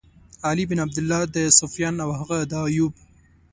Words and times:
علی 0.47 0.63
بن 0.69 0.79
عبدالله، 0.85 1.21
د 1.35 1.37
سُفیان 1.59 1.95
او 2.05 2.09
هغه 2.19 2.37
د 2.51 2.53
ایوب. 2.69 2.93